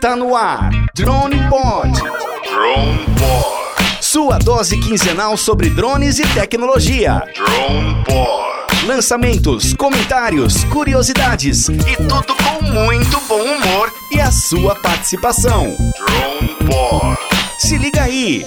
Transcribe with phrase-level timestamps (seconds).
[0.00, 1.92] Tá no ar, Drone Pod.
[1.92, 4.00] Drone Pod.
[4.00, 7.22] Sua dose quinzenal sobre drones e tecnologia.
[7.34, 8.86] Drone Pod.
[8.86, 15.64] Lançamentos, comentários, curiosidades e tudo com muito bom humor e a sua participação.
[15.96, 17.18] Drone Pod.
[17.58, 18.44] Se liga aí!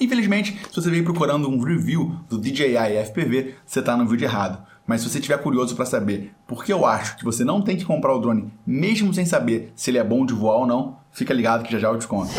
[0.00, 2.76] Infelizmente, se você veio procurando um review do DJI
[3.06, 4.58] FPV, você está no vídeo errado.
[4.86, 7.76] Mas se você estiver curioso para saber por que eu acho que você não tem
[7.76, 10.96] que comprar o drone, mesmo sem saber se ele é bom de voar ou não,
[11.12, 12.32] fica ligado que já já eu te conto.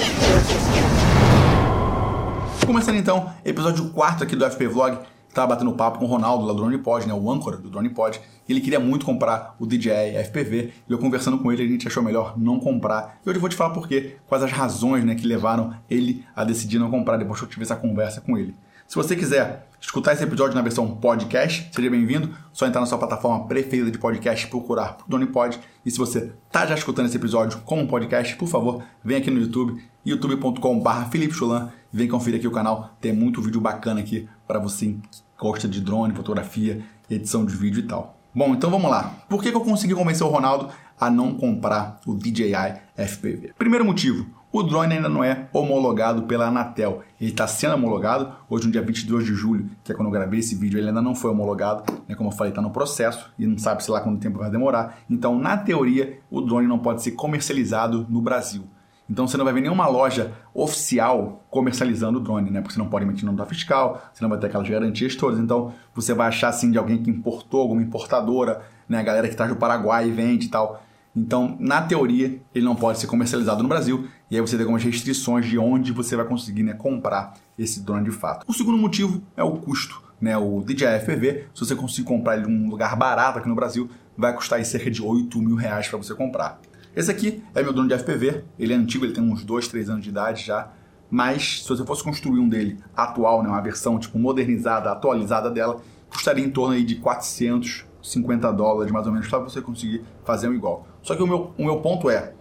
[2.66, 4.98] Começando então, episódio 4 aqui do FP Vlog.
[5.34, 7.90] Tava batendo papo com o Ronaldo lá do Drone Pod, né, o âncora do Drone
[7.90, 8.22] Pod.
[8.48, 12.04] Ele queria muito comprar o DJI FPV e eu conversando com ele a gente achou
[12.04, 13.20] melhor não comprar.
[13.26, 16.23] E hoje eu vou te falar por quê, quais as razões né, que levaram ele
[16.36, 18.54] a decidir não comprar depois que eu tive essa conversa com ele.
[18.88, 22.36] Se você quiser escutar esse episódio na versão podcast, seja bem-vindo.
[22.52, 25.59] Só entrar na sua plataforma preferida de podcast procurar por Drone Pod.
[25.86, 29.40] E se você tá já escutando esse episódio como podcast, por favor, vem aqui no
[29.40, 32.95] YouTube, youtube.com.br Felipe Chulan vem conferir aqui o canal.
[33.00, 37.80] Tem muito vídeo bacana aqui para você que gosta de drone, fotografia, edição de vídeo
[37.80, 38.17] e tal.
[38.36, 39.16] Bom, então vamos lá.
[39.30, 42.54] Por que, que eu consegui convencer o Ronaldo a não comprar o DJI
[42.98, 43.54] FPV?
[43.58, 47.02] Primeiro motivo, o drone ainda não é homologado pela Anatel.
[47.20, 50.42] Ele está sendo homologado, hoje no dia 22 de julho, que é quando eu gravei
[50.42, 52.14] esse vídeo, ele ainda não foi homologado, né?
[52.14, 55.00] como eu falei, está no processo e não sabe se lá quanto tempo vai demorar.
[55.10, 58.64] Então, na teoria, o drone não pode ser comercializado no Brasil.
[59.10, 62.62] Então você não vai ver nenhuma loja oficial comercializando o drone, né?
[62.62, 65.40] Porque você não pode emitir nota fiscal, você não vai ter aquelas garantias todas.
[65.40, 69.00] Então você vai achar assim de alguém que importou, alguma importadora, né?
[69.00, 70.82] A galera que traz do Paraguai e vende e tal.
[71.16, 74.84] Então, na teoria, ele não pode ser comercializado no Brasil, e aí você tem algumas
[74.84, 78.44] restrições de onde você vai conseguir né, comprar esse drone de fato.
[78.50, 80.02] O segundo motivo é o custo.
[80.20, 83.54] Né, o DJI FPV, se você conseguir comprar ele em um lugar barato aqui no
[83.54, 86.59] Brasil, vai custar aí cerca de 8 mil reais para você comprar.
[86.95, 89.89] Esse aqui é meu drone de FPV, ele é antigo, ele tem uns 2, 3
[89.92, 90.72] anos de idade já,
[91.11, 95.80] mas se você fosse construir um dele atual, né, uma versão tipo modernizada, atualizada dela,
[96.10, 100.55] custaria em torno aí de 450 dólares mais ou menos para você conseguir fazer um
[100.55, 100.88] igual.
[101.04, 102.33] Só que o meu, o meu ponto é,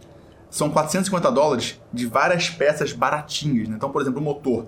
[0.52, 3.68] são 450 dólares de várias peças baratinhas.
[3.68, 3.74] Né?
[3.74, 4.66] Então, por exemplo, o motor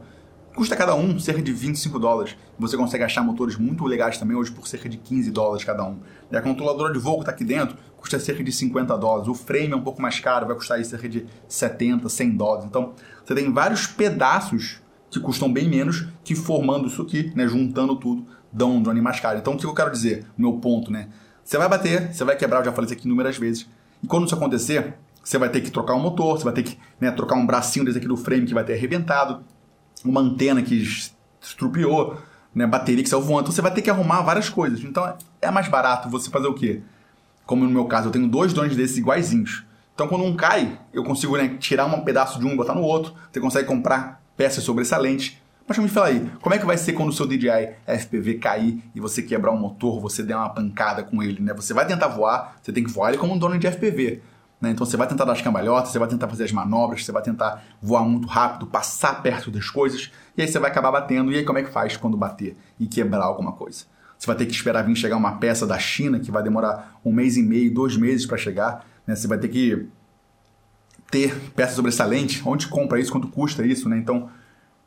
[0.57, 2.35] custa cada um cerca de 25 dólares.
[2.59, 5.99] Você consegue achar motores muito legais também hoje por cerca de 15 dólares cada um.
[6.33, 9.29] E a controladora de voo que está aqui dentro custa cerca de 50 dólares.
[9.29, 12.65] O frame é um pouco mais caro, vai custar aí cerca de 70, 100 dólares.
[12.65, 14.81] Então, você tem vários pedaços
[15.11, 19.21] que custam bem menos, que formando isso aqui, né, juntando tudo, dão um drone mais
[19.21, 19.39] caro.
[19.39, 20.25] Então, o que eu quero dizer?
[20.39, 21.11] O meu ponto, né?
[21.45, 23.69] Você vai bater, você vai quebrar, eu já falei isso aqui inúmeras vezes.
[24.03, 24.95] E quando isso acontecer,
[25.25, 27.85] você vai ter que trocar um motor, você vai ter que né, trocar um bracinho
[27.85, 29.43] desse aqui do frame que vai ter arrebentado,
[30.05, 30.87] uma antena que
[31.41, 32.19] estrupiou,
[32.55, 33.43] né, bateria que saiu voando.
[33.43, 34.81] Então você vai ter que arrumar várias coisas.
[34.85, 36.83] Então é mais barato você fazer o quê?
[37.47, 39.65] Como no meu caso, eu tenho dois drones desses iguaizinhos.
[39.95, 42.83] Então quando um cai, eu consigo né, tirar um pedaço de um e botar no
[42.83, 43.15] outro.
[43.33, 45.39] Você consegue comprar peças sobressalentes.
[45.67, 48.83] Mas me fala aí, como é que vai ser quando o seu DJI FPV cair
[48.95, 51.55] e você quebrar um motor, você der uma pancada com ele, né?
[51.55, 54.21] Você vai tentar voar, você tem que voar ele como um drone de FPV.
[54.65, 54.71] Né?
[54.71, 57.23] Então você vai tentar dar as cambalhotas, você vai tentar fazer as manobras, você vai
[57.23, 61.31] tentar voar muito rápido, passar perto das coisas, e aí você vai acabar batendo.
[61.31, 63.85] E aí como é que faz quando bater e quebrar alguma coisa?
[64.19, 67.13] Você vai ter que esperar vir chegar uma peça da China que vai demorar um
[67.13, 68.87] mês e meio, dois meses para chegar.
[69.07, 69.15] Né?
[69.15, 69.87] Você vai ter que
[71.11, 72.43] ter peça sobressalente.
[72.45, 73.13] Onde compra isso?
[73.13, 73.89] Quanto custa isso?
[73.89, 73.99] Né?
[73.99, 74.31] Então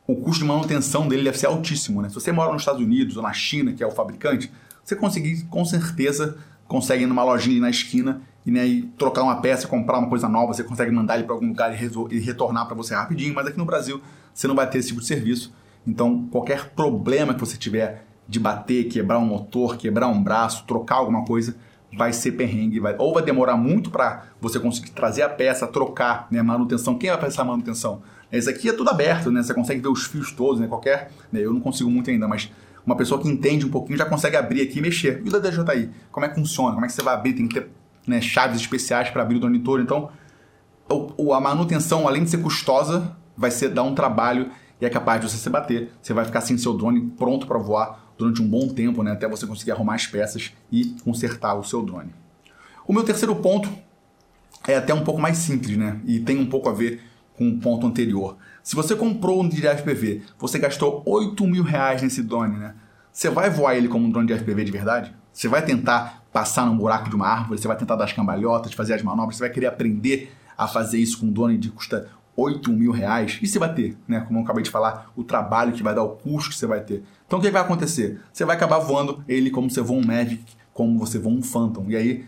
[0.06, 2.02] o custo de manutenção dele deve ser altíssimo.
[2.02, 2.08] Né?
[2.08, 4.50] Se você mora nos Estados Unidos ou na China, que é o fabricante,
[4.82, 6.36] você conseguir, com certeza,
[6.66, 10.26] consegue ir numa lojinha na esquina e, né, e trocar uma peça, comprar uma coisa
[10.26, 11.86] nova, você consegue mandar ele para algum lugar e,
[12.16, 14.00] e retornar para você rapidinho, mas aqui no Brasil
[14.32, 15.52] você não vai ter esse tipo de serviço.
[15.86, 20.96] Então, qualquer problema que você tiver de bater, quebrar um motor, quebrar um braço, trocar
[20.96, 21.56] alguma coisa,
[21.94, 26.26] vai ser perrengue, vai, ou vai demorar muito para você conseguir trazer a peça, trocar,
[26.30, 26.96] né, manutenção.
[26.96, 28.00] Quem vai fazer essa manutenção?
[28.32, 29.42] Esse aqui é tudo aberto, né?
[29.42, 30.66] Você consegue ver os fios todos, né?
[30.66, 31.40] Qualquer, né?
[31.40, 32.50] eu não consigo muito ainda, mas
[32.84, 35.20] uma pessoa que entende um pouquinho já consegue abrir aqui e mexer.
[35.22, 36.72] E o da DJI, como é que funciona?
[36.72, 37.34] Como é que você vai abrir?
[37.34, 37.70] Tem que ter
[38.08, 39.82] né, chaves especiais para abrir o todo.
[39.82, 40.10] Então,
[40.88, 44.50] o, a manutenção, além de ser custosa, vai ser dar um trabalho
[44.80, 45.92] e é capaz de você se bater.
[46.00, 49.28] Você vai ficar sem seu drone pronto para voar durante um bom tempo, né, até
[49.28, 52.12] você conseguir arrumar as peças e consertar o seu drone.
[52.86, 53.68] O meu terceiro ponto
[54.66, 56.00] é até um pouco mais simples, né?
[56.04, 57.02] E tem um pouco a ver
[57.36, 58.36] com o ponto anterior.
[58.62, 62.74] Se você comprou um de FPV, você gastou 8 mil reais nesse drone, né?
[63.12, 65.14] Você vai voar ele como um drone de FPV de verdade?
[65.38, 68.72] Você vai tentar passar num buraco de uma árvore, você vai tentar dar as cambalhotas,
[68.72, 72.08] fazer as manobras, você vai querer aprender a fazer isso com um drone de custa
[72.36, 73.38] 8 mil reais.
[73.40, 74.18] E se bater, né?
[74.26, 76.80] Como eu acabei de falar, o trabalho que vai dar, o custo que você vai
[76.80, 77.04] ter.
[77.24, 78.20] Então o que vai acontecer?
[78.32, 80.44] Você vai acabar voando ele como você voa um Mavic,
[80.74, 81.84] como você voa um Phantom.
[81.86, 82.26] E aí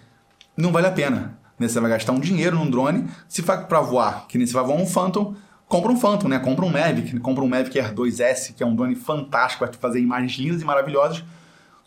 [0.56, 1.36] não vale a pena.
[1.58, 1.66] né?
[1.66, 3.08] Você vai gastar um dinheiro num drone.
[3.28, 5.34] Se for para voar, que nem você vai voar um Phantom,
[5.66, 6.38] compra um Phantom, né?
[6.38, 9.98] Compra um Mavic, compra um Mavic Air 2S, que é um drone fantástico, vai fazer
[9.98, 11.24] imagens lindas e maravilhosas.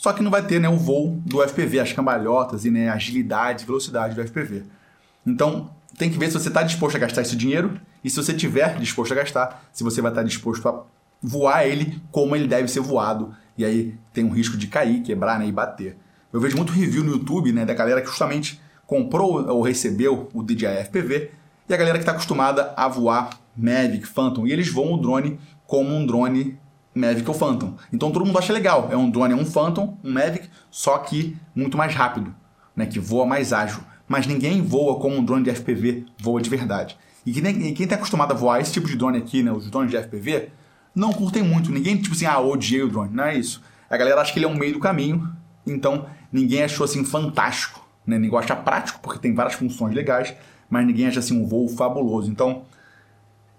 [0.04, 2.96] Só que não vai ter né, o voo do FPV, as cambalhotas e né, a
[2.96, 4.64] agilidade, velocidade do FPV.
[5.26, 8.34] Então, tem que ver se você está disposto a gastar esse dinheiro e se você
[8.34, 10.84] tiver disposto a gastar, se você vai estar disposto a
[11.22, 13.34] voar ele como ele deve ser voado.
[13.58, 15.96] E aí tem um risco de cair, quebrar né, e bater.
[16.34, 20.44] Eu vejo muito review no YouTube né, da galera que justamente comprou ou recebeu o
[20.44, 21.32] DJI FPV
[21.70, 24.46] e a galera que está acostumada a voar Mavic, Phantom.
[24.46, 26.60] E eles voam o drone como um drone
[26.95, 27.75] Mavic ou Phantom.
[27.92, 28.90] Então todo mundo acha legal.
[28.92, 32.34] É um drone, é um Phantom, um Mavic, só que muito mais rápido,
[32.75, 36.50] né, que voa mais ágil mas ninguém voa como um drone de FPV voa de
[36.50, 36.98] verdade.
[37.25, 39.98] E quem está acostumado a voar esse tipo de drone aqui, né, os drones de
[39.98, 40.50] FPV,
[40.94, 41.72] não curtem muito.
[41.72, 43.12] Ninguém, tipo assim, ah, odiei o drone.
[43.13, 43.62] Não é isso.
[43.89, 45.30] A galera acha que ele é um meio do caminho,
[45.66, 47.84] então ninguém achou assim fantástico.
[48.06, 48.19] Né?
[48.19, 50.34] Ninguém acha prático, porque tem várias funções legais,
[50.69, 52.30] mas ninguém acha assim um voo fabuloso.
[52.30, 52.63] Então,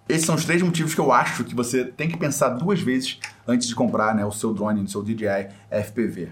[0.09, 3.19] esses são os três motivos que eu acho que você tem que pensar duas vezes
[3.47, 6.29] antes de comprar né, o seu drone, o seu DJI FPV.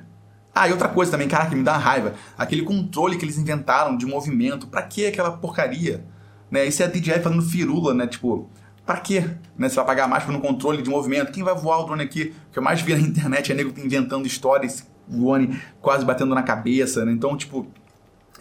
[0.54, 2.14] Ah, e outra coisa também, cara, que me dá raiva.
[2.36, 4.66] Aquele controle que eles inventaram de movimento.
[4.66, 6.04] Pra que aquela porcaria?
[6.50, 6.66] Né?
[6.66, 8.06] Isso é a DJI fazendo firula, né?
[8.06, 8.50] Tipo,
[8.84, 9.24] pra quê?
[9.56, 9.70] Né?
[9.70, 11.32] Você vai pagar mais por um controle de movimento.
[11.32, 12.34] Quem vai voar o drone aqui?
[12.50, 16.42] O que eu mais vi na internet é nego inventando histórias, drone quase batendo na
[16.42, 17.12] cabeça, né?
[17.12, 17.66] Então, tipo,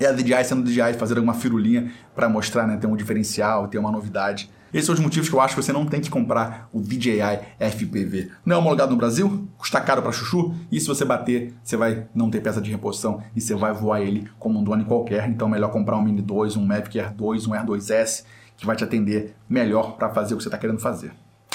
[0.06, 2.78] é a DJI sendo DJI fazer alguma firulinha para mostrar, né?
[2.78, 4.50] Ter um diferencial, ter uma novidade.
[4.74, 7.40] Esses são os motivos que eu acho que você não tem que comprar o DJI
[7.60, 8.30] FPV.
[8.46, 12.08] Não é homologado no Brasil, custa caro para chuchu, e se você bater, você vai
[12.16, 15.28] não ter peça de reposição e você vai voar ele como um drone qualquer.
[15.28, 18.24] Então é melhor comprar um Mini 2, um Mavic Air 2, um Air 2S,
[18.56, 21.12] que vai te atender melhor para fazer o que você está querendo fazer.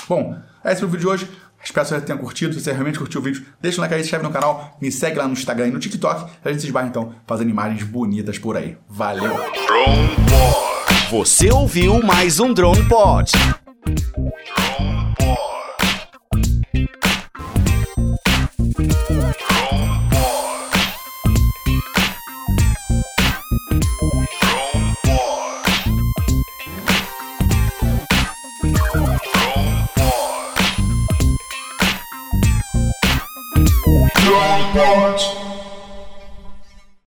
[0.08, 1.30] Bom, é esse o vídeo de hoje.
[1.62, 2.54] Espero que você tenha curtido.
[2.54, 4.90] Se você realmente curtiu o vídeo, deixa um like aí, se inscreve no canal, me
[4.90, 6.30] segue lá no Instagram e no TikTok.
[6.44, 8.76] A gente se esbarra então fazendo imagens bonitas por aí.
[8.88, 9.34] Valeu!
[9.66, 11.10] Drone Pod.
[11.10, 13.32] Você ouviu mais um Drone Pod.